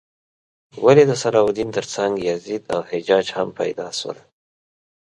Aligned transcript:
ولې 0.83 1.03
د 1.07 1.11
صلاح 1.21 1.43
الدین 1.47 1.69
تر 1.77 1.85
څنګ 1.95 2.13
یزید 2.29 2.63
او 2.73 2.79
حجاج 2.89 3.25
هم 3.37 3.47
پیدا 3.59 3.87
شول؟ 3.99 4.17